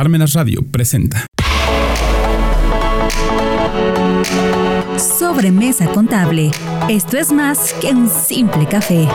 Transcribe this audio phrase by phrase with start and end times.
[0.00, 1.26] Parmenas Radio presenta.
[4.96, 6.52] Sobremesa contable.
[6.88, 9.06] Esto es más que un simple café.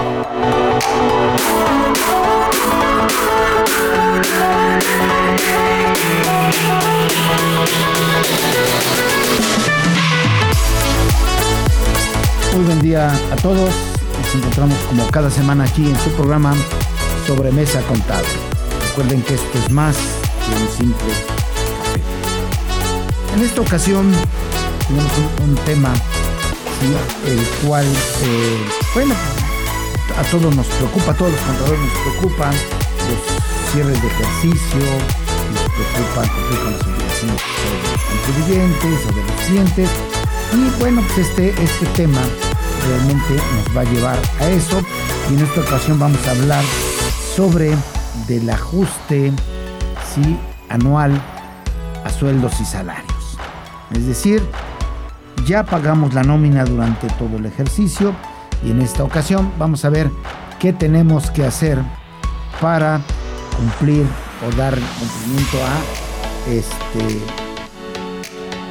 [12.54, 13.72] Muy buen día a todos.
[14.22, 16.54] Nos encontramos como cada semana aquí en su programa
[17.26, 18.30] Sobremesa Contable.
[18.90, 20.25] Recuerden que esto es más
[20.78, 21.14] simple.
[23.36, 24.12] En esta ocasión
[24.88, 25.12] tenemos
[25.44, 25.94] un, tema,
[27.26, 28.58] el cual, eh,
[28.94, 29.16] bueno,
[30.18, 34.80] a todos nos preocupa, a todos los contadores nos preocupan los cierres de ejercicio,
[35.54, 39.90] nos preocupa cumplir con las obligaciones de los contribuyentes o de los clientes.
[40.54, 42.22] Y bueno, pues este, este tema
[42.88, 44.82] realmente nos va a llevar a eso.
[45.30, 46.64] Y en esta ocasión vamos a hablar
[47.36, 47.76] sobre
[48.28, 49.34] del ajuste
[50.70, 51.20] anual
[52.04, 53.38] a sueldos y salarios.
[53.94, 54.42] Es decir,
[55.46, 58.14] ya pagamos la nómina durante todo el ejercicio
[58.64, 60.10] y en esta ocasión vamos a ver
[60.60, 61.80] qué tenemos que hacer
[62.60, 63.02] para
[63.56, 64.06] cumplir
[64.46, 67.22] o dar cumplimiento a este,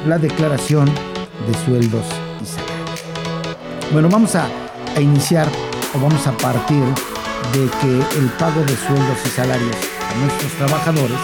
[0.07, 2.05] la declaración de sueldos
[2.41, 3.03] y salarios.
[3.91, 4.47] Bueno, vamos a,
[4.99, 5.47] iniciar
[5.93, 6.83] o vamos a partir
[7.51, 11.17] de que el pago de sueldos y salarios nuestros trabajadores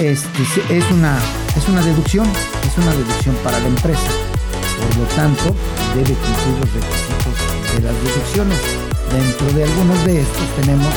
[0.00, 1.18] este, es, una,
[1.54, 2.26] es una deducción,
[2.66, 4.10] es una deducción para la empresa.
[4.80, 5.54] Por lo tanto,
[5.94, 7.34] debe cumplir los requisitos
[7.74, 8.58] de las deducciones.
[9.12, 10.94] Dentro de algunos de estos tenemos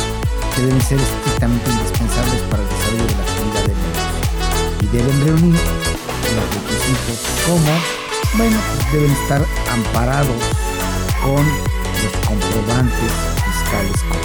[0.55, 4.23] que deben ser estrictamente indispensables para el desarrollo de la actividad del negocio
[4.79, 5.59] y deben reunir
[6.35, 7.73] los requisitos como,
[8.37, 8.57] bueno,
[8.93, 10.43] deben estar amparados
[11.23, 13.11] con los comprobantes
[13.43, 14.22] fiscales.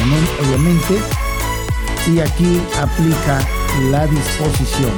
[0.00, 0.98] Obviamente,
[2.10, 3.38] y aquí aplica
[3.90, 4.92] la disposición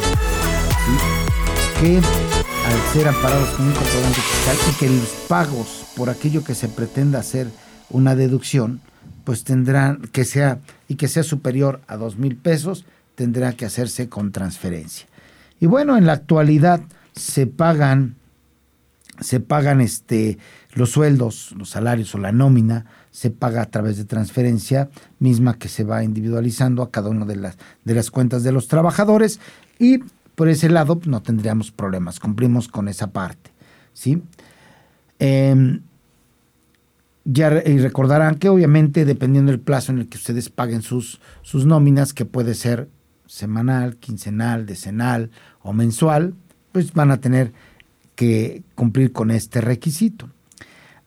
[1.81, 6.55] que al ser amparados con un comprobante fiscal y que los pagos por aquello que
[6.55, 7.49] se pretenda hacer
[7.91, 8.81] una deducción,
[9.25, 12.85] pues tendrán que sea y que sea superior a dos mil pesos,
[13.17, 15.09] tendrá que hacerse con transferencia.
[15.59, 16.81] Y bueno, en la actualidad
[17.13, 18.15] se pagan
[19.21, 20.39] se pagan este,
[20.75, 24.91] los sueldos, los salarios o la nómina, se paga a través de transferencia
[25.21, 28.67] misma que se va individualizando a cada una de las, de las cuentas de los
[28.67, 29.39] trabajadores
[29.79, 29.99] y
[30.35, 33.51] por ese lado no tendríamos problemas, cumplimos con esa parte.
[33.93, 34.23] ¿sí?
[35.21, 35.79] Eh,
[37.25, 41.67] ya y recordarán que obviamente dependiendo del plazo en el que ustedes paguen sus, sus
[41.67, 42.89] nóminas, que puede ser
[43.27, 45.31] semanal, quincenal, decenal
[45.63, 46.35] o mensual,
[46.73, 47.53] pues van a tener
[48.17, 50.29] que cumplir con este requisito.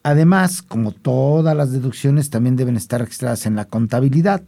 [0.06, 4.40] Además, como todas las deducciones también deben estar registradas en la contabilidad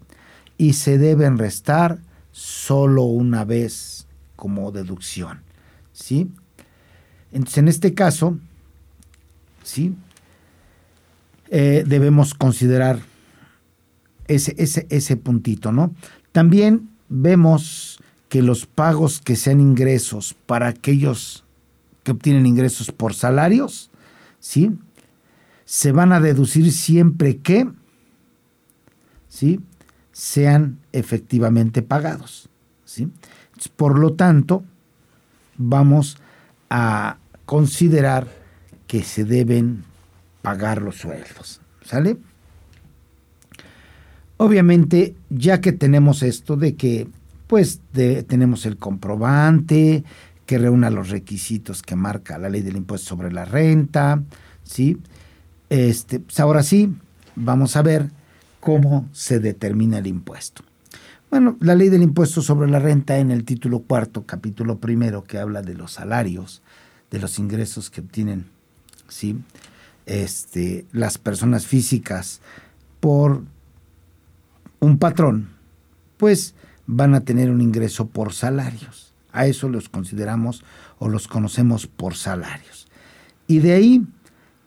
[0.57, 1.99] y se deben restar
[2.31, 5.41] solo una vez como deducción.
[5.93, 6.31] ¿sí?
[7.33, 8.39] Entonces, en este caso,
[9.65, 9.97] ¿sí?
[11.49, 13.01] Eh, debemos considerar
[14.29, 15.93] ese, ese, ese puntito, ¿no?
[16.31, 17.99] También vemos
[18.29, 21.43] que los pagos que sean ingresos para aquellos
[22.05, 23.91] que obtienen ingresos por salarios,
[24.39, 24.79] ¿sí?
[25.71, 27.69] Se van a deducir siempre que,
[29.29, 29.61] ¿sí?
[30.13, 32.49] Sean efectivamente pagados,
[32.87, 33.13] ¿sí?
[33.77, 34.65] Por lo tanto,
[35.59, 36.17] vamos
[36.71, 38.29] a considerar
[38.87, 39.85] que se deben
[40.41, 42.17] pagar los sueldos, ¿sale?
[44.39, 47.09] Obviamente, ya que tenemos esto de que,
[47.47, 50.03] pues, tenemos el comprobante,
[50.47, 54.23] que reúna los requisitos que marca la ley del impuesto sobre la renta,
[54.63, 54.97] ¿sí?
[55.71, 56.95] Este, pues ahora sí,
[57.37, 58.11] vamos a ver
[58.61, 60.63] cómo se determina el impuesto.
[61.31, 65.39] Bueno, la ley del impuesto sobre la renta en el título cuarto, capítulo primero, que
[65.39, 66.63] habla de los salarios,
[67.11, 68.47] de los ingresos que obtienen,
[69.09, 69.39] ¿sí?
[70.07, 72.41] Este, las personas físicas
[73.01, 73.43] por
[74.81, 75.51] un patrón,
[76.17, 76.55] pues
[76.87, 79.13] van a tener un ingreso por salarios.
[79.33, 80.65] A eso los consideramos
[80.99, 82.89] o los conocemos por salarios.
[83.47, 84.07] Y de ahí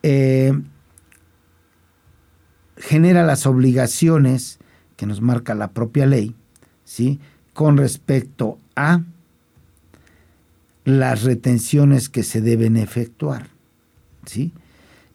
[0.03, 0.53] eh,
[2.81, 4.59] genera las obligaciones
[4.97, 6.35] que nos marca la propia ley,
[6.83, 7.19] ¿sí?
[7.53, 9.03] Con respecto a
[10.83, 13.47] las retenciones que se deben efectuar,
[14.25, 14.51] ¿sí?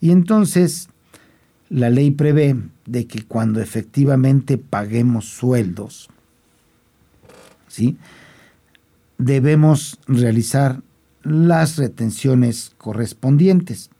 [0.00, 0.88] Y entonces
[1.68, 6.08] la ley prevé de que cuando efectivamente paguemos sueldos,
[7.66, 7.98] ¿sí?
[9.18, 10.82] debemos realizar
[11.22, 13.90] las retenciones correspondientes.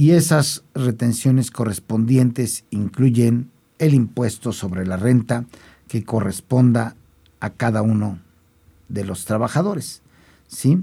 [0.00, 5.44] Y esas retenciones correspondientes incluyen el impuesto sobre la renta
[5.88, 6.96] que corresponda
[7.38, 8.18] a cada uno
[8.88, 10.00] de los trabajadores.
[10.48, 10.78] ¿sí?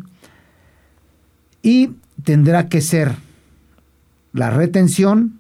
[1.64, 3.16] Y tendrá que ser
[4.34, 5.40] la retención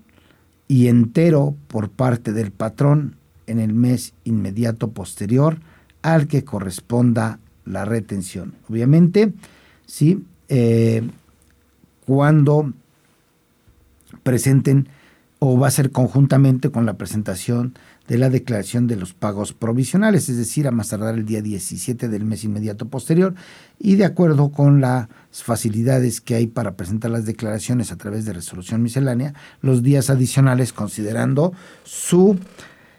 [0.67, 3.15] y entero por parte del patrón
[3.45, 5.59] en el mes inmediato posterior
[6.01, 8.55] al que corresponda la retención.
[8.67, 9.33] Obviamente,
[9.85, 10.25] ¿sí?
[10.49, 11.07] Eh,
[12.07, 12.73] cuando
[14.27, 14.89] presenten
[15.39, 17.75] o va a ser conjuntamente con la presentación
[18.09, 22.09] de la declaración de los pagos provisionales, es decir, a más tardar el día 17
[22.09, 23.35] del mes inmediato posterior,
[23.79, 28.33] y de acuerdo con las facilidades que hay para presentar las declaraciones a través de
[28.33, 31.53] resolución miscelánea, los días adicionales considerando
[31.85, 32.37] su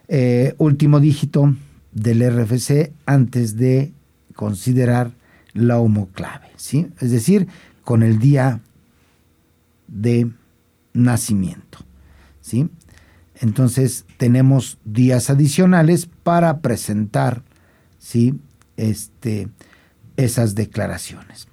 [0.08, 1.54] eh, último dígito
[1.92, 3.92] del RFC antes de
[4.34, 5.10] considerar
[5.52, 6.86] la homoclave, ¿sí?
[7.00, 7.48] es decir,
[7.84, 8.60] con el día
[9.88, 10.30] de
[10.98, 11.78] nacimiento.
[12.40, 12.68] ¿sí?
[13.40, 17.42] Entonces tenemos días adicionales para presentar
[17.98, 18.38] ¿sí?
[18.76, 19.48] este,
[20.16, 21.48] esas declaraciones.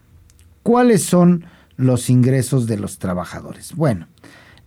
[0.64, 1.46] ¿Cuáles son
[1.78, 3.76] los ingresos de los trabajadores?
[3.76, 4.08] Bueno,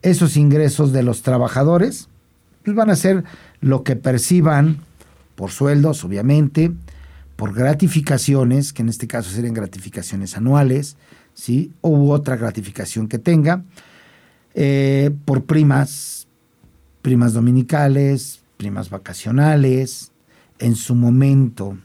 [0.02, 2.08] esos ingresos de los trabajadores
[2.64, 3.24] pues, van a ser
[3.60, 4.78] lo que perciban
[5.34, 6.72] por sueldos, obviamente,
[7.36, 10.96] por gratificaciones, que en este caso serían gratificaciones anuales,
[11.34, 11.72] ¿sí?
[11.82, 13.64] u otra gratificación que tenga,
[14.60, 16.26] eh, por primas
[17.00, 20.10] primas dominicales, primas vacacionales,
[20.58, 21.78] en su momento,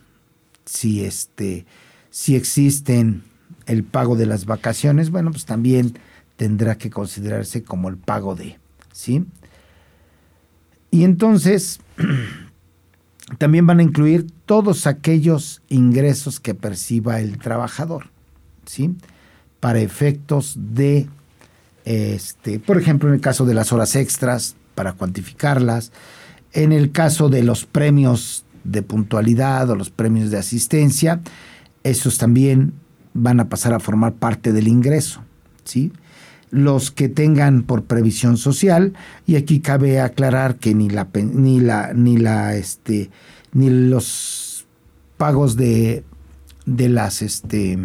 [0.65, 1.67] si este,
[2.09, 3.21] si existen
[3.67, 5.99] el pago de las vacaciones, bueno, pues también
[6.35, 8.57] tendrá que considerarse como el pago de,
[8.91, 9.23] ¿sí?
[10.89, 11.79] Y entonces
[13.37, 18.09] también van a incluir todos aquellos ingresos que perciba el trabajador,
[18.65, 18.95] ¿sí?
[19.59, 21.07] Para efectos de,
[21.85, 25.91] este, por ejemplo, en el caso de las horas extras, para cuantificarlas.
[26.51, 31.21] En el caso de los premios de puntualidad o los premios de asistencia,
[31.83, 32.73] esos también
[33.13, 35.21] van a pasar a formar parte del ingreso,
[35.63, 35.91] ¿sí?
[36.49, 38.93] Los que tengan por previsión social,
[39.25, 43.09] y aquí cabe aclarar que ni la ni la ni la este
[43.53, 44.65] ni los
[45.17, 46.03] pagos de
[46.65, 47.77] de las este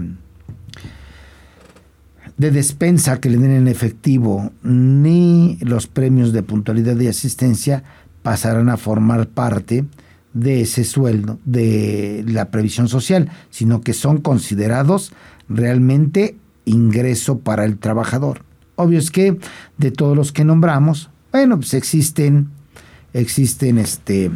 [2.39, 7.83] de despensa que le den en efectivo ni los premios de puntualidad y asistencia
[8.23, 9.85] pasarán a formar parte
[10.33, 15.13] de ese sueldo, de la previsión social, sino que son considerados
[15.49, 18.45] realmente ingreso para el trabajador.
[18.77, 19.39] Obvio es que
[19.77, 22.51] de todos los que nombramos, bueno, pues existen,
[23.15, 24.31] existen este,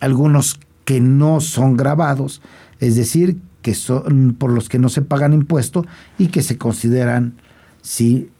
[0.00, 2.42] algunos que no son grabados,
[2.80, 5.86] es decir, que son por los que no se pagan impuesto
[6.18, 7.34] y que se consideran
[7.84, 8.30] sí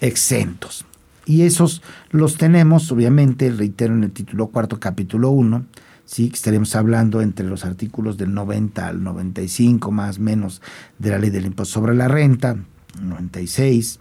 [0.00, 0.84] exentos.
[1.26, 5.64] Y esos los tenemos, obviamente, reitero en el título cuarto, capítulo 1,
[6.04, 6.28] ¿sí?
[6.28, 10.62] que estaremos hablando entre los artículos del 90 al 95, más o menos,
[10.98, 12.56] de la ley del impuesto sobre la renta,
[13.00, 14.00] 96.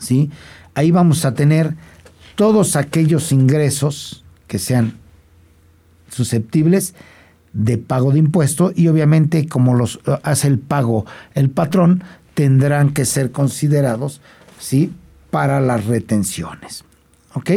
[0.00, 0.30] ¿sí?
[0.74, 1.76] Ahí vamos a tener
[2.34, 4.94] todos aquellos ingresos que sean
[6.10, 6.94] susceptibles
[7.52, 12.04] de pago de impuesto y obviamente como los hace el pago el patrón,
[12.36, 14.20] tendrán que ser considerados
[14.60, 14.92] ¿sí?
[15.30, 16.84] para las retenciones.
[17.32, 17.52] ¿Ok?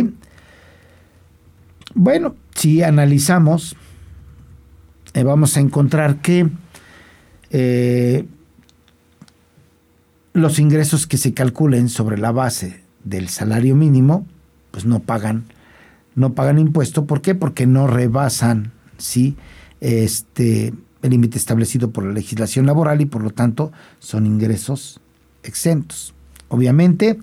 [1.93, 3.75] Bueno, si analizamos,
[5.13, 6.49] eh, vamos a encontrar que
[7.49, 8.25] eh,
[10.31, 14.25] los ingresos que se calculen sobre la base del salario mínimo,
[14.71, 15.43] pues no pagan,
[16.15, 17.05] no pagan impuesto.
[17.05, 17.35] ¿Por qué?
[17.35, 19.35] Porque no rebasan, ¿sí?
[19.81, 24.99] Este, el límite establecido por la legislación laboral y por lo tanto son ingresos
[25.43, 26.13] exentos.
[26.49, 27.19] Obviamente,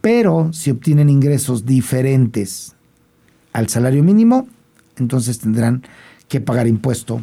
[0.00, 2.74] pero si obtienen ingresos diferentes
[3.52, 4.48] al salario mínimo,
[4.98, 5.82] entonces tendrán
[6.28, 7.22] que pagar impuesto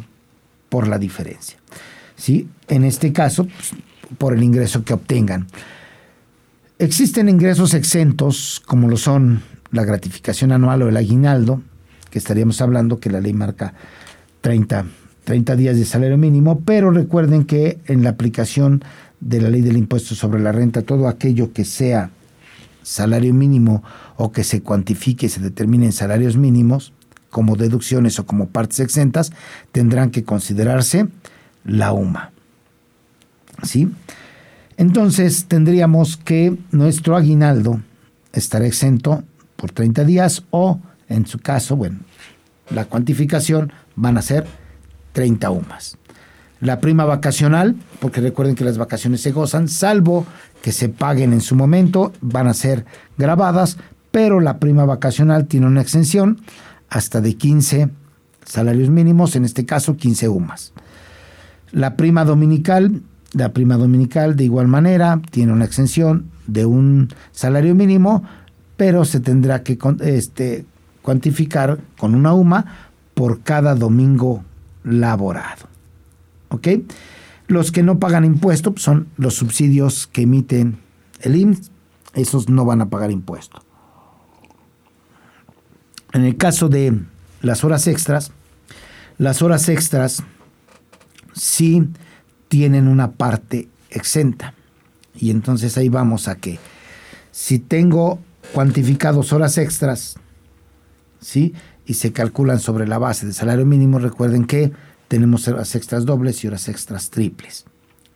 [0.68, 1.58] por la diferencia.
[2.16, 2.48] ¿Sí?
[2.68, 3.74] En este caso, pues,
[4.18, 5.46] por el ingreso que obtengan.
[6.78, 11.62] Existen ingresos exentos, como lo son la gratificación anual o el aguinaldo,
[12.10, 13.74] que estaríamos hablando que la ley marca
[14.40, 14.84] 30
[15.24, 18.84] 30 días de salario mínimo, pero recuerden que en la aplicación
[19.20, 22.10] de la ley del impuesto sobre la renta, todo aquello que sea
[22.82, 23.82] salario mínimo
[24.16, 26.92] o que se cuantifique y se determine en salarios mínimos,
[27.30, 29.32] como deducciones o como partes exentas,
[29.72, 31.08] tendrán que considerarse
[31.64, 32.30] la UMA.
[33.62, 33.90] ¿Sí?
[34.76, 37.80] Entonces tendríamos que nuestro aguinaldo
[38.32, 39.24] estará exento
[39.56, 42.00] por 30 días o, en su caso, bueno,
[42.70, 44.46] la cuantificación van a ser
[45.14, 45.96] 30 UMAS.
[46.60, 50.26] La prima vacacional, porque recuerden que las vacaciones se gozan, salvo
[50.60, 52.84] que se paguen en su momento, van a ser
[53.16, 53.78] grabadas,
[54.10, 56.40] pero la prima vacacional tiene una exención
[56.88, 57.90] hasta de 15
[58.44, 60.72] salarios mínimos, en este caso 15 UMAS.
[61.70, 63.02] La prima dominical,
[63.32, 68.24] la prima dominical de igual manera tiene una exención de un salario mínimo,
[68.76, 70.66] pero se tendrá que este,
[71.02, 72.64] cuantificar con una UMA
[73.14, 74.44] por cada domingo
[74.84, 75.68] laborado.
[76.50, 76.68] ¿Ok?
[77.46, 80.78] Los que no pagan impuesto pues, son los subsidios que emiten
[81.20, 81.70] el IMSS,
[82.14, 83.62] esos no van a pagar impuesto.
[86.12, 87.00] En el caso de
[87.42, 88.30] las horas extras,
[89.18, 90.22] las horas extras
[91.32, 91.88] sí
[92.48, 94.54] tienen una parte exenta.
[95.14, 96.58] Y entonces ahí vamos a que
[97.30, 98.20] si tengo
[98.52, 100.16] cuantificados horas extras,
[101.20, 101.54] ¿sí?
[101.86, 104.72] Y se calculan sobre la base de salario mínimo, recuerden que
[105.08, 107.66] tenemos horas extras dobles y horas extras triples,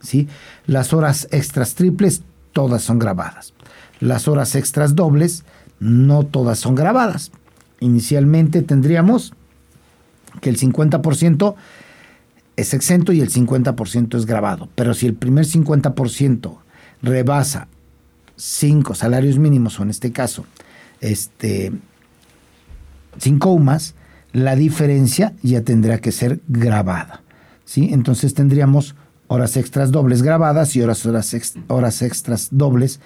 [0.01, 0.29] ¿sí?
[0.67, 2.23] Las horas extras triples
[2.53, 3.53] todas son grabadas.
[4.01, 5.45] Las horas extras dobles
[5.81, 7.31] no todas son grabadas.
[7.81, 9.35] Inicialmente tendríamos
[10.41, 11.55] que el 50%
[12.57, 14.69] es exento y el 50% es grabado.
[14.75, 16.59] Pero si el primer 50%
[17.03, 17.69] rebasa
[18.37, 20.45] 5 salarios mínimos, o en este caso,
[21.01, 21.73] este,
[23.19, 23.95] 5 UMAS,
[24.33, 27.23] la diferencia ya tendrá que ser grabada.
[27.65, 27.91] ¿sí?
[27.93, 28.95] Entonces tendríamos
[29.27, 31.35] horas extras dobles grabadas y horas, horas,
[31.69, 33.01] horas extras dobles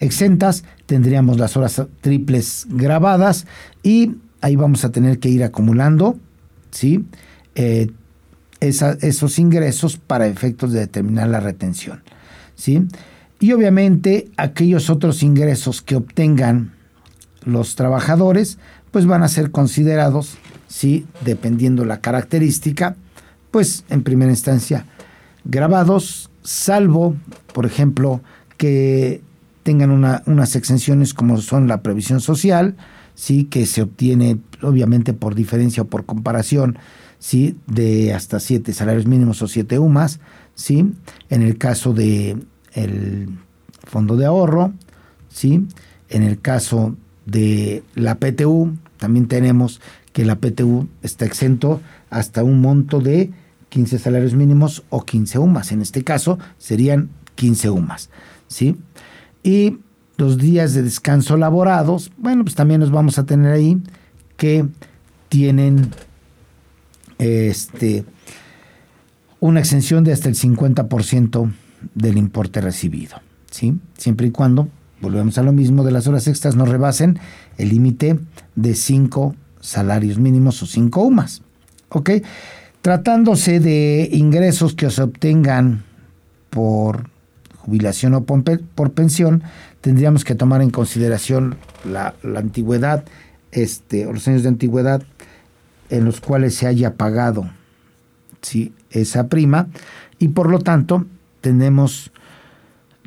[0.00, 0.64] exentas.
[0.86, 3.46] Tendríamos las horas triples grabadas
[3.82, 6.18] y ahí vamos a tener que ir acumulando
[6.70, 7.04] ¿sí?
[7.54, 7.90] Eh,
[8.60, 12.02] esos ingresos para efectos de determinar la retención.
[12.56, 12.86] ¿sí?
[13.40, 16.72] Y obviamente aquellos otros ingresos que obtengan
[17.44, 18.58] los trabajadores,
[18.90, 21.06] pues van a ser considerados, ¿sí?
[21.24, 22.96] dependiendo la característica,
[23.50, 24.84] pues en primera instancia
[25.44, 27.16] grabados, salvo,
[27.52, 28.20] por ejemplo,
[28.56, 29.22] que
[29.62, 32.76] tengan unas exenciones como son la previsión social,
[33.14, 36.78] sí que se obtiene obviamente por diferencia o por comparación
[37.18, 40.20] sí de hasta siete salarios mínimos o siete UMAS
[40.54, 40.92] sí
[41.28, 42.36] en el caso de
[42.74, 43.28] el
[43.84, 44.72] fondo de ahorro
[45.28, 45.66] sí
[46.08, 46.94] en el caso
[47.28, 49.80] de la PTU también tenemos
[50.12, 51.80] que la PTU está exento
[52.10, 53.30] hasta un monto de
[53.68, 55.72] 15 salarios mínimos o 15 UMAS.
[55.72, 58.10] En este caso serían 15 UMAS
[58.48, 58.76] sí
[59.42, 59.78] y
[60.16, 63.80] los días de descanso laborados, bueno, pues también nos vamos a tener ahí
[64.36, 64.66] que
[65.28, 65.90] tienen
[67.18, 68.04] este,
[69.38, 71.52] una exención de hasta el 50%
[71.94, 73.20] del importe recibido,
[73.50, 73.78] ¿sí?
[73.96, 74.68] Siempre y cuando,
[75.00, 77.18] volvemos a lo mismo, de las horas extras no rebasen
[77.56, 78.18] el límite
[78.56, 81.42] de 5 salarios mínimos o 5 UMAS,
[81.90, 82.10] ¿ok?
[82.82, 85.84] Tratándose de ingresos que se obtengan
[86.50, 87.10] por
[87.56, 89.42] jubilación o por pensión,
[89.80, 93.04] tendríamos que tomar en consideración la, antigüedad,
[93.52, 95.02] este, los años de antigüedad
[95.90, 97.50] en los cuales se haya pagado
[98.42, 98.72] ¿sí?
[98.90, 99.68] esa prima,
[100.18, 101.06] y por lo tanto
[101.40, 102.10] tenemos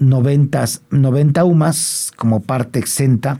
[0.01, 3.39] 90, 90 UMAS como parte exenta,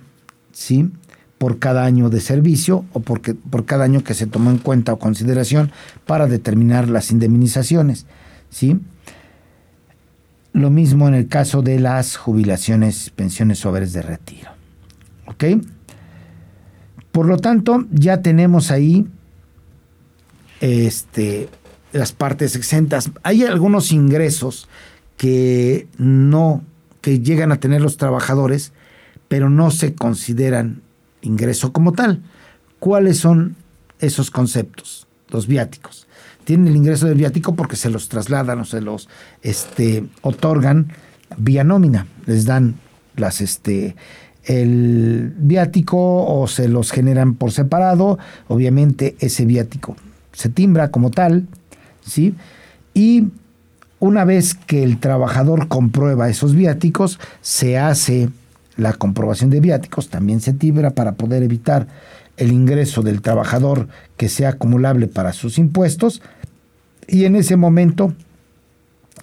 [0.54, 0.92] ¿sí?
[1.40, 4.94] por cada año de servicio o porque, por cada año que se tomó en cuenta
[4.94, 5.72] o consideración
[6.06, 8.06] para determinar las indemnizaciones.
[8.52, 8.80] ¿sí?
[10.54, 14.52] Lo mismo en el caso de las jubilaciones, pensiones o de retiro.
[15.26, 15.46] ¿Ok?
[17.12, 19.08] Por lo tanto, ya tenemos ahí
[20.60, 21.50] este,
[21.92, 23.10] las partes exentas.
[23.24, 24.70] Hay algunos ingresos
[25.22, 26.64] que no,
[27.02, 28.74] que llegan a tener los trabajadores,
[29.28, 30.82] pero no se consideran
[31.22, 32.24] ingreso como tal.
[32.80, 33.56] ¿Cuáles son
[34.00, 35.06] esos conceptos?
[35.30, 36.08] Los viáticos
[36.44, 39.10] tienen el ingreso del viático porque se los trasladan o se los
[39.44, 40.88] este, otorgan
[41.38, 42.08] vía nómina.
[42.26, 42.74] Les dan
[43.16, 43.96] las este
[44.46, 48.18] el viático o se los generan por separado.
[48.48, 49.96] Obviamente ese viático
[50.34, 51.48] se timbra como tal,
[52.04, 52.34] ¿sí?
[52.96, 53.28] Y
[54.02, 58.30] una vez que el trabajador comprueba esos viáticos, se hace
[58.76, 61.88] la comprobación de viáticos, también se timbra para poder evitar
[62.36, 66.24] el ingreso del trabajador que sea acumulable para sus impuestos
[67.08, 68.14] y en ese momento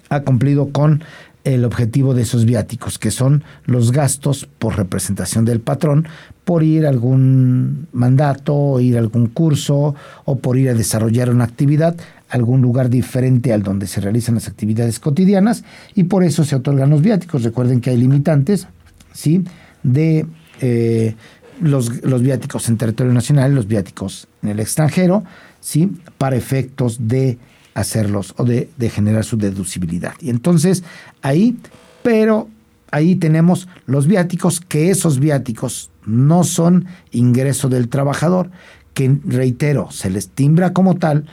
[0.07, 1.03] ha cumplido con
[1.43, 6.07] el objetivo de esos viáticos, que son los gastos por representación del patrón,
[6.45, 11.43] por ir a algún mandato, ir a algún curso o por ir a desarrollar una
[11.43, 11.95] actividad,
[12.29, 15.63] algún lugar diferente al donde se realizan las actividades cotidianas
[15.95, 17.43] y por eso se otorgan los viáticos.
[17.43, 18.67] Recuerden que hay limitantes,
[19.13, 19.43] ¿sí?
[19.83, 20.25] De
[20.61, 21.15] eh,
[21.61, 25.23] los, los viáticos en territorio nacional, los viáticos en el extranjero,
[25.59, 25.91] ¿sí?
[26.17, 27.37] Para efectos de
[27.73, 30.13] hacerlos o de, de generar su deducibilidad.
[30.19, 30.83] Y entonces
[31.21, 31.57] ahí,
[32.03, 32.49] pero
[32.91, 38.51] ahí tenemos los viáticos, que esos viáticos no son ingreso del trabajador,
[38.93, 41.25] que reitero, se les timbra como tal,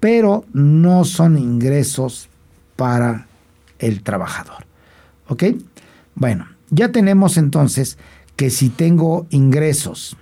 [0.00, 2.28] pero no son ingresos
[2.76, 3.26] para
[3.78, 4.66] el trabajador.
[5.28, 5.44] ¿Ok?
[6.14, 7.98] Bueno, ya tenemos entonces
[8.36, 10.16] que si tengo ingresos,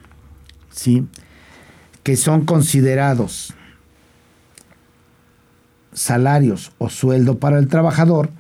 [0.71, 1.07] ¿sí?
[2.03, 3.55] Que son considerados
[5.93, 8.31] salarios o sueldo para el trabajador,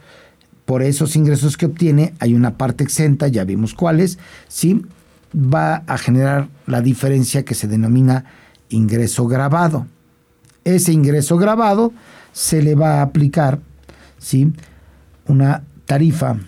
[0.64, 4.84] por esos ingresos que obtiene hay una parte exenta, ya vimos cuáles, ¿sí?
[5.36, 8.24] va a generar la diferencia que se denomina
[8.68, 9.86] ingreso grabado.
[10.66, 11.92] Ese ingreso grabado
[12.32, 13.60] se le va a aplicar
[14.18, 14.52] ¿sí?
[15.28, 16.38] una tarifa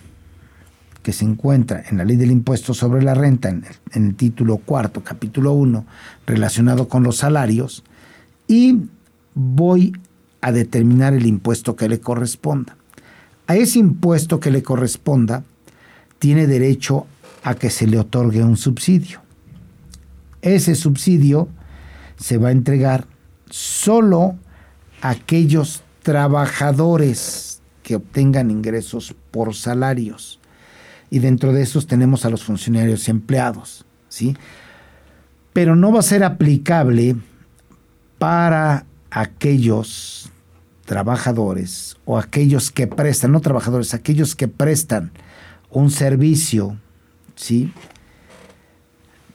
[1.04, 5.04] que se encuentra en la ley del impuesto sobre la renta, en el, título cuarto,
[5.04, 5.86] capítulo 1,
[6.26, 7.84] relacionado con los salarios,
[8.48, 8.80] y
[9.34, 9.92] voy
[10.40, 12.76] a determinar el impuesto que le corresponda.
[13.46, 15.44] A ese impuesto que le corresponda,
[16.18, 17.06] tiene derecho
[17.44, 19.20] a que se le otorgue un subsidio.
[20.42, 21.48] Ese subsidio
[22.16, 23.06] se va a entregar
[23.50, 24.36] solo
[25.02, 30.40] aquellos trabajadores que obtengan ingresos por salarios.
[31.10, 34.36] Y dentro de esos tenemos a los funcionarios y empleados, ¿sí?
[35.52, 37.16] Pero no va a ser aplicable
[38.18, 40.30] para aquellos
[40.84, 45.12] trabajadores o aquellos que prestan, no trabajadores, aquellos que prestan
[45.70, 46.78] un servicio
[47.38, 47.72] ¿sí?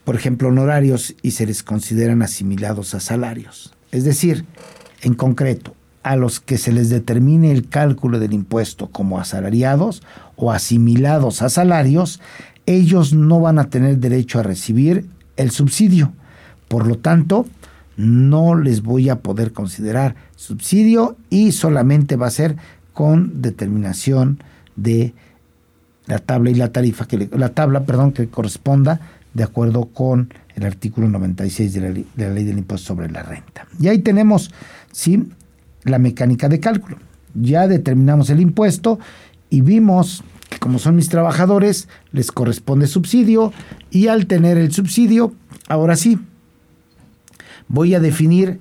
[0.03, 3.73] Por ejemplo, honorarios y se les consideran asimilados a salarios.
[3.93, 4.43] Es decir,
[5.03, 10.01] en concreto, a los que se les determine el cálculo del impuesto como asalariados
[10.35, 12.19] o asimilados a salarios,
[12.65, 15.07] ellos no van a tener derecho a recibir
[15.37, 16.11] el subsidio.
[16.67, 17.45] Por lo tanto,
[17.95, 22.57] no les voy a poder considerar subsidio y solamente va a ser
[22.93, 24.41] con determinación
[24.75, 25.13] de
[26.07, 28.99] la tabla y la tarifa, que la tabla, perdón, que corresponda
[29.35, 33.23] de acuerdo con el artículo 96 de la, de la ley del impuesto sobre la
[33.23, 33.67] renta.
[33.79, 34.51] Y ahí tenemos,
[34.91, 35.23] sí,
[35.83, 36.97] la mecánica de cálculo.
[37.33, 38.99] Ya determinamos el impuesto
[39.49, 43.51] y vimos que como son mis trabajadores, les corresponde subsidio
[43.89, 45.33] y al tener el subsidio,
[45.67, 46.19] ahora sí,
[47.67, 48.59] voy a definir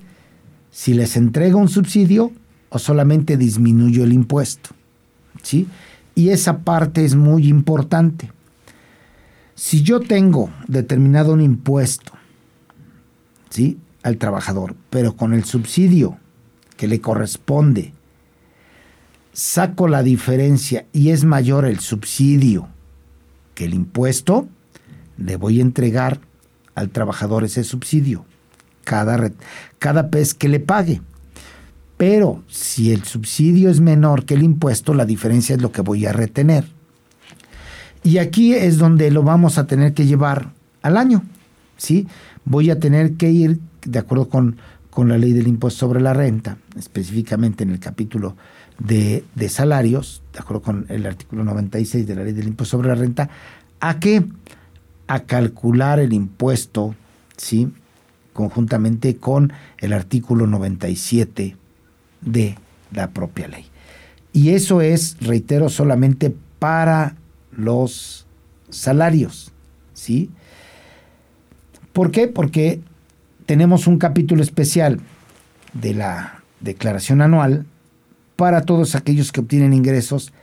[0.71, 2.31] si les entrego un subsidio
[2.69, 4.71] o solamente disminuyo el impuesto.
[5.43, 5.67] ¿Sí?
[6.15, 8.31] Y esa parte es muy importante.
[9.55, 12.13] Si yo tengo determinado un impuesto,
[13.49, 13.77] ¿sí?
[14.01, 16.17] Al trabajador, pero con el subsidio
[16.75, 17.93] que le corresponde,
[19.31, 22.67] saco la diferencia y es mayor el subsidio
[23.55, 24.47] que el impuesto,
[25.17, 26.19] le voy a entregar
[26.75, 28.25] al trabajador ese subsidio
[28.83, 29.31] cada,
[29.79, 31.01] cada vez que le pague.
[31.97, 36.05] Pero si el subsidio es menor que el impuesto, la diferencia es lo que voy
[36.05, 36.65] a retener.
[38.03, 41.23] Y aquí es donde lo vamos a tener que llevar al año.
[41.77, 42.07] ¿sí?
[42.45, 44.57] Voy a tener que ir, de acuerdo con,
[44.89, 48.35] con la ley del impuesto sobre la renta, específicamente en el capítulo
[48.79, 52.89] de, de, salarios, de acuerdo con el artículo 96 de la ley del impuesto sobre
[52.89, 53.29] la renta,
[53.79, 54.23] a qué?
[55.07, 56.95] A calcular el impuesto,
[57.37, 57.71] ¿sí?
[58.33, 61.55] Conjuntamente con el artículo 97
[62.21, 62.57] de
[62.91, 63.65] la propia ley.
[64.31, 67.15] Y eso es, reitero, solamente para
[67.57, 68.25] los
[68.69, 69.51] salarios,
[69.93, 70.29] ¿sí?
[71.91, 72.27] ¿Por qué?
[72.27, 72.81] Porque
[73.45, 74.99] tenemos un capítulo especial
[75.73, 77.65] de la declaración anual
[78.35, 80.33] para todos aquellos que obtienen ingresos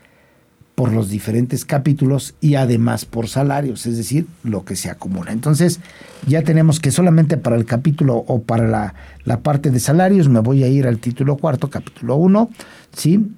[0.80, 5.30] por los diferentes capítulos y además por salarios, es decir, lo que se acumula.
[5.30, 5.80] Entonces,
[6.26, 8.94] ya tenemos que solamente para el capítulo o para
[9.26, 12.48] la, parte de salarios me voy a ir al título cuarto, capítulo 1,
[12.96, 13.30] ¿sí?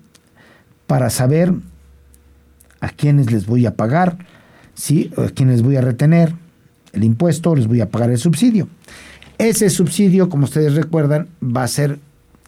[0.87, 1.53] Para saber
[2.83, 4.19] a quiénes les voy a pagar,
[4.75, 5.11] ¿sí?
[5.17, 6.35] A quiénes voy a retener
[6.93, 8.69] el impuesto, les voy a pagar el subsidio.
[9.39, 11.99] Ese subsidio, como ustedes recuerdan, va a ser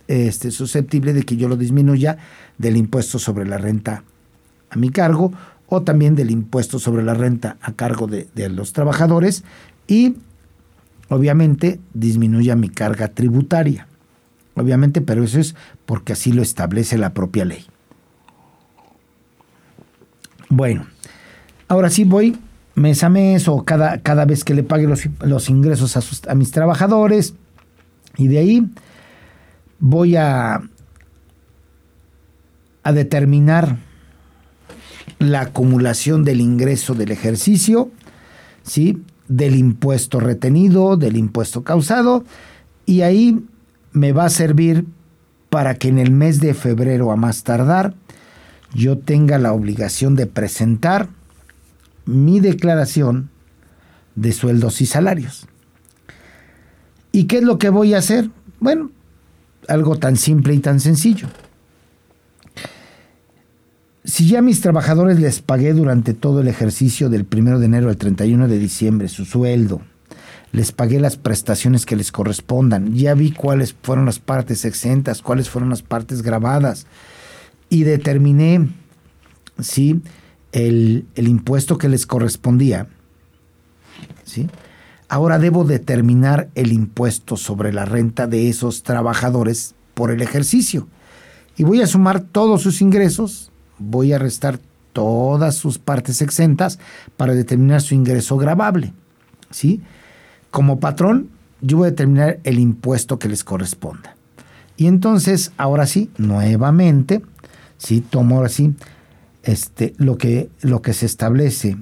[0.08, 2.18] este, susceptible de que yo lo disminuya
[2.58, 4.04] del impuesto sobre la renta
[4.70, 5.32] a mi cargo
[5.68, 9.44] o también del impuesto sobre la renta a cargo de, los trabajadores
[9.86, 10.16] y
[11.08, 13.86] obviamente disminuya mi carga tributaria.
[14.56, 15.54] Obviamente, pero eso es
[15.86, 17.64] porque así lo establece la propia ley.
[20.56, 20.86] Bueno,
[21.66, 22.38] ahora sí voy
[22.76, 26.52] mes a mes o cada, cada vez que le pague los, ingresos a, a mis
[26.52, 27.34] trabajadores
[28.16, 28.70] y de ahí
[29.80, 30.62] voy a,
[32.84, 33.78] a determinar
[35.18, 37.90] la acumulación del ingreso del ejercicio,
[38.62, 39.02] ¿sí?
[39.26, 42.24] del impuesto retenido, del impuesto causado,
[42.86, 43.44] y ahí
[43.90, 44.86] me va a servir
[45.50, 47.94] para que en el mes de febrero a más tardar
[48.74, 51.08] yo tenga la obligación de presentar
[52.04, 53.30] mi declaración
[54.16, 55.46] de sueldos y salarios.
[57.12, 58.28] ¿Y qué es lo que voy a hacer?
[58.60, 58.90] Bueno,
[59.68, 61.28] algo tan simple y tan sencillo.
[64.04, 67.88] Si ya a mis trabajadores les pagué durante todo el ejercicio del 1 de enero
[67.88, 69.80] al 31 de diciembre su sueldo,
[70.52, 75.48] les pagué las prestaciones que les correspondan, ya vi cuáles fueron las partes exentas, cuáles
[75.48, 76.86] fueron las partes grabadas
[77.74, 78.68] y determiné
[79.60, 80.00] ¿sí?
[80.52, 82.86] el, el impuesto que les correspondía.
[84.24, 84.48] ¿sí?
[85.08, 90.88] Ahora debo determinar el impuesto sobre la renta de esos trabajadores por el ejercicio.
[91.56, 94.60] Y voy a sumar todos sus ingresos voy a restar
[94.92, 96.78] todas sus partes exentas
[97.16, 98.92] para determinar su ingreso grabable.
[99.50, 99.82] ¿sí?
[100.50, 104.16] Como patrón, yo voy a determinar el impuesto que les corresponda.
[104.76, 107.22] Y entonces, ahora sí, nuevamente,
[108.10, 108.74] tomo ahora sí
[109.42, 111.76] este, lo, que, lo que se establece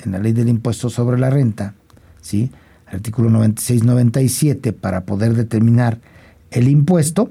[0.00, 1.74] en la ley del impuesto sobre la renta,
[2.20, 2.50] ¿sí?
[2.86, 6.00] artículo 96-97, para poder determinar
[6.50, 7.30] el impuesto,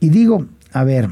[0.00, 1.08] y digo, a ver,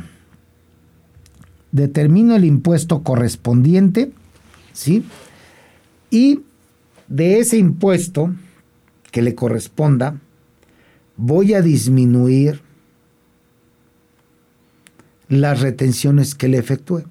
[1.73, 4.13] determino el impuesto correspondiente,
[4.73, 5.05] ¿sí?
[6.11, 6.41] Y
[7.09, 8.35] de ese impuesto
[9.11, 10.21] que le corresponda,
[11.17, 12.61] voy a disminuir
[15.29, 17.05] las retenciones que le efectúe.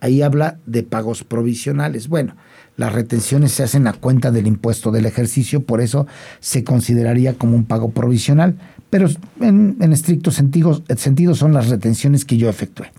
[0.00, 2.08] Ahí habla de pagos provisionales.
[2.08, 2.34] Bueno,
[2.76, 6.06] las retenciones se hacen a cuenta del impuesto del ejercicio, por eso
[6.40, 8.56] se consideraría como un pago provisional,
[8.90, 9.08] pero
[9.40, 12.90] en, estricto sentido, sentido son las retenciones que yo efectué.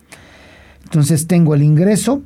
[0.84, 2.22] Entonces tengo el ingreso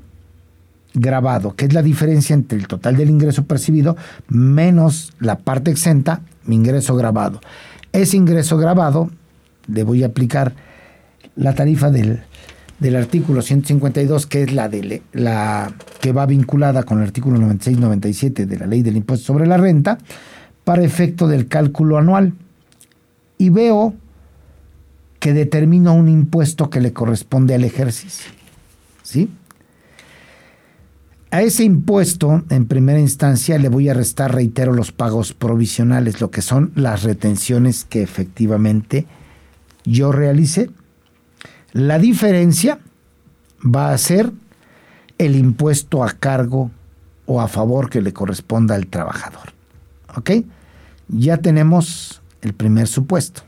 [0.94, 3.96] grabado, que es la diferencia entre el total del ingreso percibido
[4.28, 7.40] menos la parte exenta, mi ingreso grabado.
[7.94, 9.10] Ese ingreso grabado
[9.68, 10.54] le voy a aplicar
[11.36, 12.24] la tarifa del,
[12.96, 18.58] artículo 152, que es la, de, la que va vinculada con el artículo 96-97 de
[18.58, 19.98] la ley del impuesto sobre la renta,
[20.64, 22.34] para efecto del cálculo anual.
[23.38, 23.94] Y veo
[25.20, 28.32] que determino un impuesto que le corresponde al ejercicio.
[29.04, 29.30] ¿sí?
[31.32, 36.32] A ese impuesto, en primera instancia, le voy a restar, reitero, los pagos provisionales, lo
[36.32, 39.06] que son las retenciones que efectivamente
[39.84, 40.70] yo realicé.
[41.74, 42.80] La diferencia
[43.64, 44.32] va a ser
[45.18, 46.72] el impuesto a cargo
[47.26, 49.54] o a favor que le corresponda al trabajador.
[50.16, 50.32] ¿Ok?
[51.10, 53.44] Ya tenemos el primer supuesto.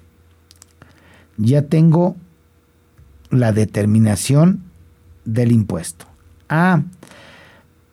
[1.38, 2.15] Ya tengo
[3.29, 4.63] la determinación
[5.25, 6.05] del impuesto.
[6.49, 6.82] Ah,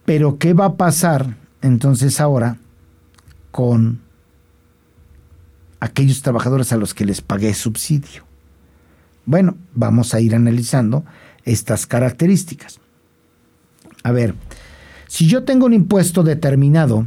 [0.05, 2.59] pero ¿qué va a pasar entonces ahora
[3.51, 4.01] con
[5.81, 8.26] aquellos trabajadores a los que les pagué subsidio?
[9.27, 11.05] Bueno, vamos a ir analizando
[11.45, 12.79] estas características.
[14.05, 14.35] A ver,
[15.09, 17.07] si yo tengo un impuesto determinado,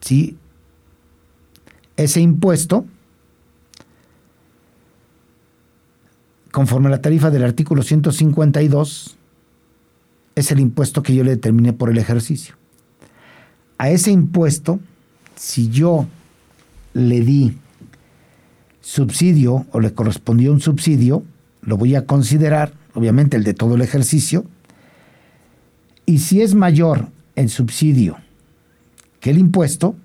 [0.00, 0.36] ¿sí?
[1.96, 2.86] Ese impuesto,
[6.50, 9.16] conforme a la tarifa del artículo 152,
[10.34, 12.56] es el impuesto que yo le determiné por el ejercicio.
[13.78, 14.80] A ese impuesto,
[15.36, 16.08] si yo
[16.94, 17.56] le di
[18.80, 21.24] subsidio o le correspondió un subsidio,
[21.64, 24.44] lo voy a considerar, obviamente el de todo el ejercicio,
[26.06, 28.18] y si es mayor el subsidio
[29.20, 29.96] que el impuesto,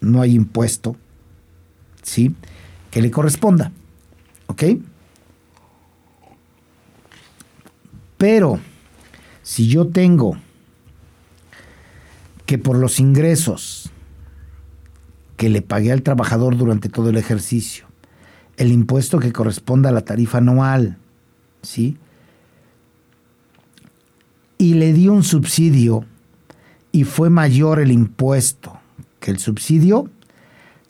[0.00, 0.96] no hay impuesto,
[2.02, 2.34] ¿sí?
[2.92, 3.72] Que le corresponda,
[4.46, 4.62] ¿ok?
[8.16, 8.60] Pero
[9.42, 10.36] si yo tengo
[12.46, 13.90] que por los ingresos
[15.36, 17.85] que le pagué al trabajador durante todo el ejercicio,
[18.56, 20.98] el impuesto que corresponda a la tarifa anual,
[21.62, 21.96] ¿sí?
[24.58, 26.04] Y le di un subsidio
[26.92, 28.78] y fue mayor el impuesto
[29.20, 30.08] que el subsidio,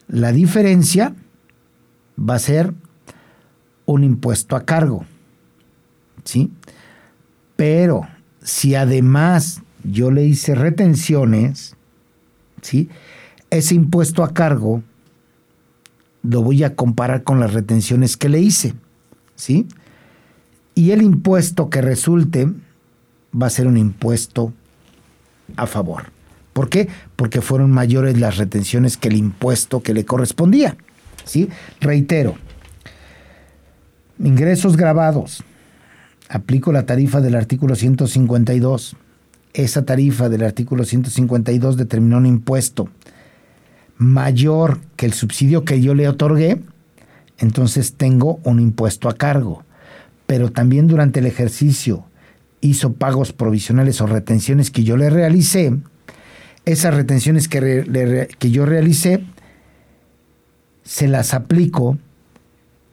[0.07, 1.13] la diferencia
[2.17, 2.73] va a ser
[3.85, 5.05] un impuesto a cargo,
[6.23, 6.51] ¿sí?
[7.55, 8.07] Pero
[8.41, 11.75] si además yo le hice retenciones,
[12.61, 12.89] ¿sí?
[13.49, 14.83] ese impuesto a cargo
[16.23, 18.73] lo voy a comparar con las retenciones que le hice.
[19.35, 19.67] ¿sí?
[20.75, 22.51] Y el impuesto que resulte
[23.39, 24.53] va a ser un impuesto
[25.55, 26.11] a favor.
[26.53, 26.89] ¿Por qué?
[27.15, 30.75] Porque fueron mayores las retenciones que el impuesto que le correspondía.
[31.23, 31.49] ¿sí?
[31.79, 32.35] Reitero,
[34.19, 35.43] ingresos grabados,
[36.29, 38.95] aplico la tarifa del artículo 152.
[39.53, 42.89] Esa tarifa del artículo 152 determinó un impuesto
[43.97, 46.61] mayor que el subsidio que yo le otorgué,
[47.37, 49.63] entonces tengo un impuesto a cargo.
[50.25, 52.05] Pero también durante el ejercicio
[52.61, 55.73] hizo pagos provisionales o retenciones que yo le realicé.
[56.65, 59.23] Esas retenciones que, yo realicé
[60.83, 61.97] se las aplico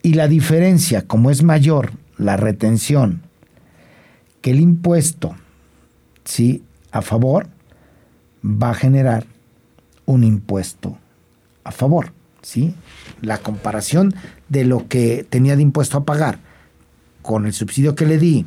[0.03, 3.23] y la diferencia, como es mayor la retención
[4.43, 5.35] que el impuesto,
[6.25, 6.63] ¿sí?
[6.93, 7.49] A favor,
[8.45, 9.27] va a generar
[10.07, 10.99] un impuesto
[11.65, 12.13] a favor,
[12.43, 12.75] ¿sí?
[13.21, 14.15] La comparación
[14.49, 16.39] de lo que tenía de impuesto a pagar
[17.23, 18.45] con el subsidio que le di,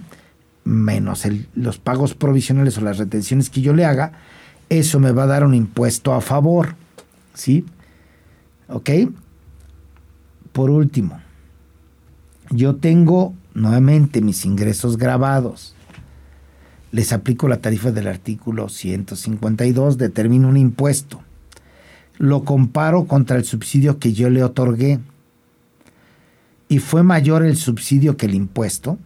[0.63, 1.23] menos
[1.55, 4.13] los pagos provisionales o las retenciones que yo le haga,
[4.69, 6.75] eso me va a dar un impuesto a favor,
[7.33, 7.65] ¿sí?
[8.67, 8.89] ¿Ok?
[10.51, 11.19] Por último,
[12.49, 15.73] yo tengo nuevamente mis ingresos grabados.
[16.91, 21.21] Les aplico la tarifa del artículo 152, determino un impuesto.
[22.17, 24.99] Lo comparo contra el subsidio que yo le otorgué.
[26.69, 28.97] Y fue mayor el subsidio que el impuesto.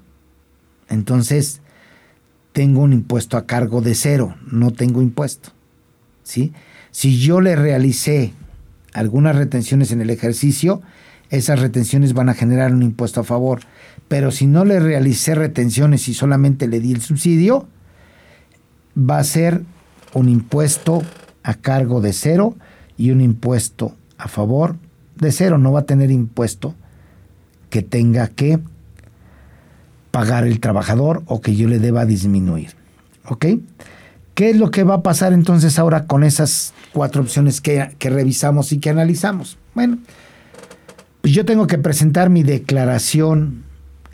[0.90, 1.62] Entonces,
[2.54, 5.52] tengo un impuesto a cargo de cero, no tengo impuesto.
[6.24, 6.54] ¿sí?
[6.92, 8.34] Si yo le realicé
[8.94, 10.82] algunas retenciones en el ejercicio,
[11.30, 13.62] esas retenciones van a generar un impuesto a favor.
[14.08, 17.68] Pero si no le realicé retenciones y solamente le di el subsidio,
[18.98, 19.64] va a ser
[20.14, 21.02] un impuesto
[21.44, 22.56] a cargo de cero
[23.02, 24.76] y un impuesto a favor
[25.16, 25.58] de cero.
[25.58, 26.76] No va a tener impuesto
[27.72, 28.60] que tenga que
[30.12, 32.76] pagar el trabajador o que yo le deba disminuir.
[33.28, 33.46] ¿Ok?
[34.36, 38.72] ¿Qué es lo que va a pasar entonces ahora con esas cuatro opciones que, revisamos
[38.72, 39.58] y que analizamos?
[39.74, 39.98] Bueno,
[41.22, 43.64] pues yo tengo que presentar mi declaración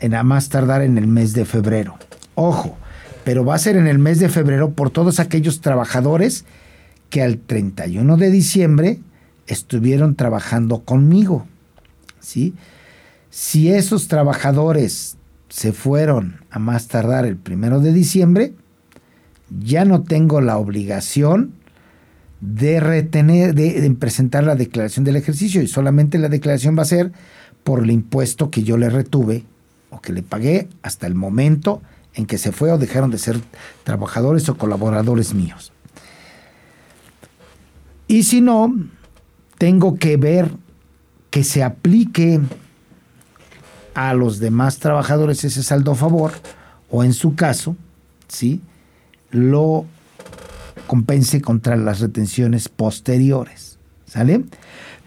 [0.00, 1.98] en a más tardar en el mes de febrero.
[2.36, 2.78] Ojo,
[3.24, 6.46] pero va a ser en el mes de febrero por todos aquellos trabajadores
[7.10, 8.98] que al 31 de diciembre
[9.46, 11.46] estuvieron trabajando conmigo.
[12.20, 12.54] ¿sí?
[13.30, 15.16] Si esos trabajadores
[15.48, 18.52] se fueron a más tardar el primero de diciembre,
[19.50, 21.54] ya no tengo la obligación
[22.40, 27.12] de retener, de, presentar la declaración del ejercicio y solamente la declaración va a ser
[27.64, 29.44] por el impuesto que yo le retuve
[29.90, 31.82] o que le pagué hasta el momento
[32.14, 33.40] en que se fue o dejaron de ser
[33.84, 35.72] trabajadores o colaboradores míos.
[38.08, 38.74] Y si no,
[39.58, 40.50] tengo que ver
[41.30, 42.40] que se aplique
[43.94, 46.32] a los demás trabajadores ese saldo a favor
[46.90, 47.76] o en su caso,
[48.28, 48.62] ¿sí?
[49.30, 49.84] lo
[50.86, 53.78] compense contra las retenciones posteriores.
[54.06, 54.44] ¿Sale?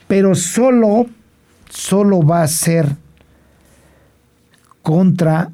[0.07, 1.07] Pero solo,
[1.69, 2.95] solo va a ser
[4.83, 5.51] contra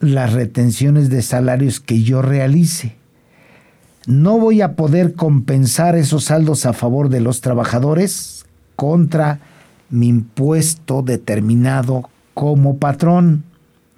[0.00, 2.97] las retenciones de salarios que yo realice.
[4.08, 9.40] No voy a poder compensar esos saldos a favor de los trabajadores contra
[9.90, 13.44] mi impuesto determinado como patrón.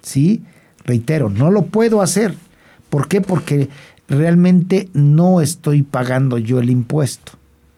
[0.01, 0.43] ¿Sí?
[0.83, 2.35] Reitero, no lo puedo hacer.
[2.89, 3.21] ¿Por qué?
[3.21, 3.69] Porque
[4.09, 7.31] realmente no estoy pagando yo el impuesto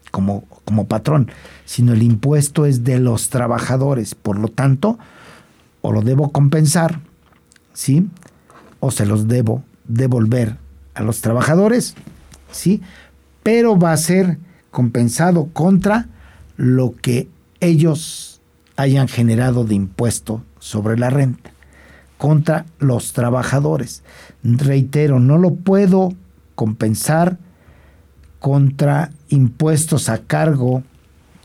[0.09, 1.29] como, como patrón,
[1.65, 4.15] sino el impuesto es de los trabajadores.
[4.15, 4.97] Por lo tanto,
[5.81, 6.99] o lo debo compensar,
[7.73, 8.07] ¿sí?
[8.79, 10.57] O se los debo devolver
[10.95, 11.93] a los trabajadores,
[12.53, 12.81] ¿sí?
[13.43, 14.37] Pero va a ser
[14.71, 16.07] compensado contra
[16.57, 17.27] lo que
[17.59, 18.41] ellos
[18.75, 21.51] hayan generado de impuesto sobre la renta,
[22.17, 24.03] contra los trabajadores.
[24.43, 26.13] Reitero, no lo puedo
[26.55, 27.37] compensar
[28.39, 30.83] contra impuestos a cargo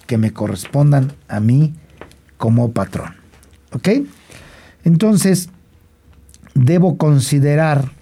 [0.06, 1.74] que me correspondan a mí
[2.38, 3.14] como patrón.
[3.72, 3.88] ¿Ok?
[4.84, 5.50] Entonces,
[6.54, 7.92] debo considerar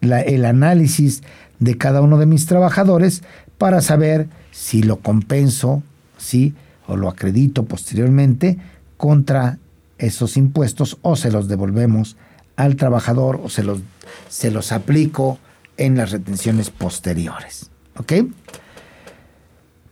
[0.00, 1.22] el análisis
[1.58, 3.22] de cada uno de mis trabajadores
[3.58, 5.82] para saber si lo compenso,
[6.16, 6.54] sí,
[6.86, 8.58] o lo acredito posteriormente
[8.96, 9.58] contra
[9.98, 12.16] esos impuestos o se los devolvemos
[12.56, 13.80] al trabajador o se los,
[14.28, 15.38] se los aplico
[15.76, 17.70] en las retenciones posteriores.
[17.96, 18.12] ¿Ok?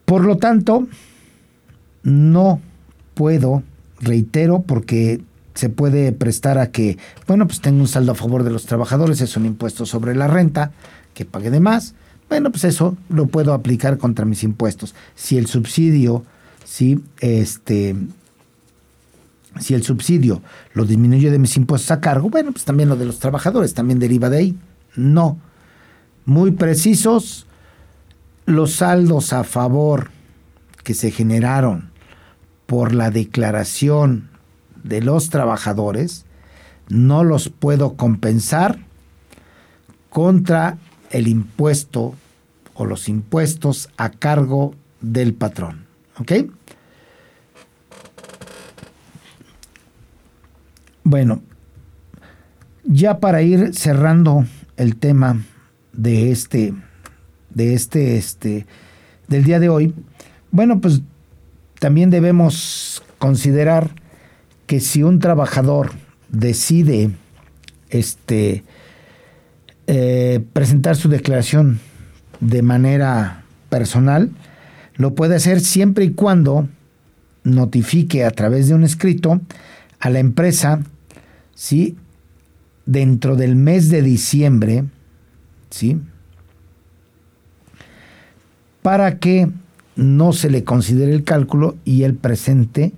[0.05, 0.87] Por lo tanto,
[2.03, 2.61] no
[3.15, 3.63] puedo,
[4.01, 5.21] reitero, porque
[5.55, 9.21] se puede prestar a que, bueno, pues tengo un saldo a favor de los trabajadores,
[9.21, 10.73] es un impuesto sobre la renta,
[11.17, 11.95] que pague de más.
[12.29, 14.95] Bueno, pues eso lo puedo aplicar contra mis impuestos.
[15.17, 16.25] Si el subsidio,
[16.65, 17.97] si este,
[19.59, 20.43] si el subsidio
[20.75, 23.99] lo disminuye de mis impuestos a cargo, bueno, pues también lo de los trabajadores también
[23.99, 24.59] deriva de ahí.
[24.95, 25.39] No
[26.27, 27.47] muy precisos
[28.45, 30.11] los saldos a favor
[30.85, 31.91] que se generaron
[32.67, 34.29] por la declaración
[34.83, 36.27] de los trabajadores,
[36.89, 38.79] no los puedo compensar
[40.11, 40.79] contra
[41.11, 42.15] el impuesto
[42.75, 45.87] o los impuestos a cargo del patrón.
[46.19, 46.33] ¿Ok?
[51.05, 51.43] Bueno,
[52.85, 54.45] ya para ir cerrando
[54.77, 55.43] el tema
[55.93, 56.75] de este,
[57.51, 58.67] de este, este,
[59.29, 59.95] del día de hoy,
[60.51, 61.03] bueno, pues
[61.79, 63.91] también debemos considerar
[64.67, 65.93] que si un trabajador
[66.29, 67.11] decide
[67.91, 68.65] este,
[69.87, 71.81] eh, presentar su declaración
[72.41, 74.31] de manera personal,
[74.97, 76.69] lo puede hacer siempre y cuando
[77.45, 79.41] notifique a través de un escrito
[80.01, 80.81] a la empresa,
[81.55, 81.97] ¿sí?
[82.85, 84.85] dentro del mes de diciembre,
[85.71, 86.01] ¿sí?
[88.83, 89.49] para que
[89.97, 92.93] no se le considere el cálculo y él presente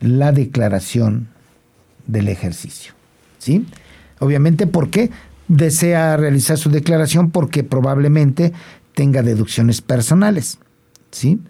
[0.00, 1.28] la declaración
[2.06, 2.92] del ejercicio.
[3.38, 3.66] ¿sí?
[4.18, 5.10] Obviamente, ¿por qué?
[5.50, 8.52] Desea realizar su declaración porque probablemente
[8.94, 10.58] tenga deducciones personales.
[11.10, 11.40] ¿sí?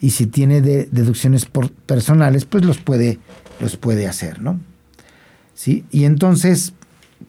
[0.00, 1.46] Y si tiene deducciones
[1.86, 3.20] personales, pues los puede,
[3.60, 4.58] los puede hacer, ¿no?
[5.54, 5.84] ¿Sí?
[5.92, 6.72] Y entonces,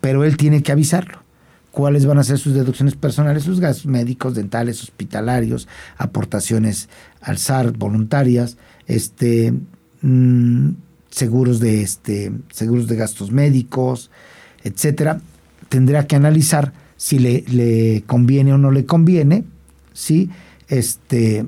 [0.01, 1.19] pero él tiene que avisarlo.
[1.69, 3.43] ¿Cuáles van a ser sus deducciones personales?
[3.43, 6.89] Sus gastos médicos, dentales, hospitalarios, aportaciones
[7.21, 8.57] al SAR voluntarias,
[8.87, 9.53] este,
[10.01, 10.69] mm,
[11.11, 14.09] seguros de este, seguros de gastos médicos,
[14.63, 15.21] etcétera.
[15.69, 19.43] Tendrá que analizar si le, le conviene o no le conviene,
[19.93, 20.29] ¿sí?
[20.67, 21.45] Este,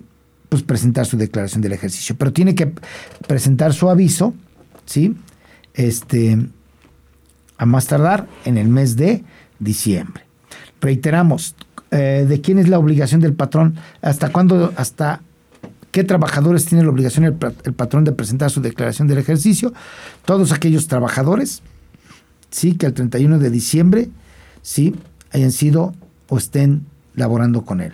[0.49, 2.15] pues presentar su declaración del ejercicio.
[2.17, 2.71] Pero tiene que
[3.27, 4.33] presentar su aviso,
[4.85, 5.15] ¿sí?
[5.73, 6.37] Este,
[7.57, 9.23] a más tardar en el mes de
[9.59, 10.23] diciembre.
[10.79, 11.55] Reiteramos,
[11.91, 13.75] eh, ¿de quién es la obligación del patrón?
[14.01, 15.21] ¿Hasta cuándo, hasta
[15.91, 17.33] qué trabajadores tiene la obligación el,
[17.73, 19.73] patrón de presentar su declaración del ejercicio?
[20.25, 21.61] Todos aquellos trabajadores,
[22.49, 24.09] sí, que el 31 de diciembre,
[24.61, 24.95] sí,
[25.31, 25.93] hayan sido
[26.29, 27.93] o estén laborando con él.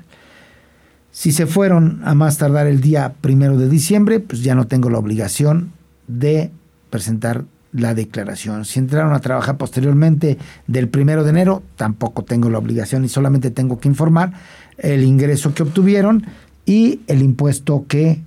[1.12, 4.90] Si se fueron a más tardar el día primero de diciembre, pues ya no tengo
[4.90, 5.72] la obligación
[6.08, 6.52] de
[6.90, 8.66] presentar la declaración.
[8.66, 10.38] Si entraron a trabajar posteriormente
[10.68, 14.34] del primero de enero, tampoco tengo la obligación y solamente tengo que informar
[14.78, 16.26] el ingreso que obtuvieron
[16.66, 18.22] y el impuesto que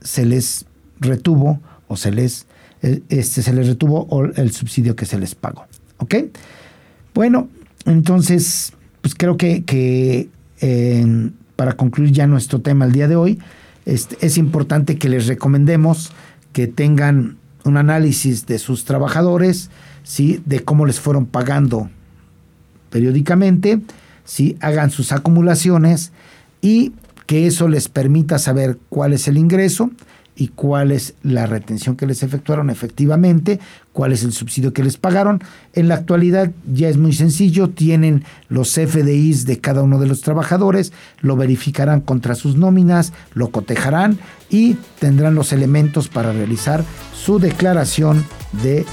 [0.00, 0.66] se les
[1.00, 2.46] retuvo o se les
[2.82, 5.66] eh, este se les retuvo o el subsidio que se les pagó.
[6.02, 6.16] ¿Ok?
[7.14, 7.48] Bueno,
[7.86, 10.28] entonces, pues creo que, que
[11.54, 13.38] para concluir ya nuestro tema el día de hoy,
[13.86, 16.12] este, es importante que les recomendemos
[16.52, 19.70] que tengan un análisis de sus trabajadores,
[20.02, 20.42] ¿sí?
[20.44, 21.88] de cómo les fueron pagando
[22.90, 23.80] periódicamente,
[24.24, 24.56] ¿sí?
[24.60, 26.10] hagan sus acumulaciones
[26.60, 26.94] y
[27.26, 29.92] que eso les permita saber cuál es el ingreso,
[30.34, 33.60] y cuál es la retención que les efectuaron efectivamente,
[33.92, 35.42] cuál es el subsidio que les pagaron.
[35.74, 40.22] En la actualidad ya es muy sencillo, tienen los FDIs de cada uno de los
[40.22, 44.18] trabajadores, lo verificarán contra sus nóminas, lo cotejarán
[44.48, 48.24] y tendrán los elementos para realizar su declaración
[48.62, 48.86] de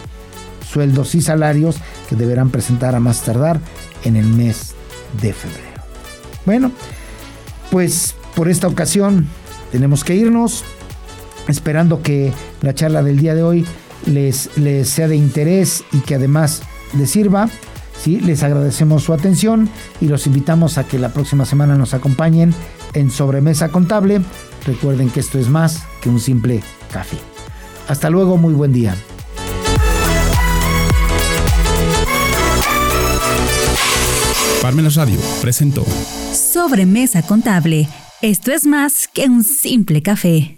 [0.69, 1.77] sueldos y salarios
[2.09, 3.59] que deberán presentar a más tardar
[4.03, 4.75] en el mes
[5.21, 5.81] de febrero.
[6.45, 6.71] Bueno,
[7.71, 9.27] pues por esta ocasión
[9.71, 10.63] tenemos que irnos
[11.49, 12.31] esperando que
[12.61, 13.65] la charla del día de hoy
[14.05, 16.63] les, les sea de interés y que además
[16.97, 17.49] les sirva.
[18.01, 18.19] ¿sí?
[18.19, 19.69] Les agradecemos su atención
[20.01, 22.53] y los invitamos a que la próxima semana nos acompañen
[22.93, 24.21] en Sobremesa Contable.
[24.65, 27.17] Recuerden que esto es más que un simple café.
[27.87, 28.95] Hasta luego, muy buen día.
[34.61, 35.85] Parmenas Radio presentó
[36.33, 37.87] Sobremesa Contable.
[38.21, 40.57] Esto es más que un simple café.